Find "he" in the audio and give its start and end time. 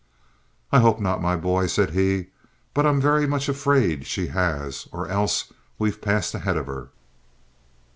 1.91-2.29